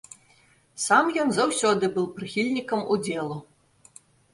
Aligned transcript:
Сам 0.85 1.11
ён 1.25 1.29
заўсёды 1.39 1.93
быў 2.01 2.11
прыхільнікам 2.19 2.79
удзелу. 2.97 3.43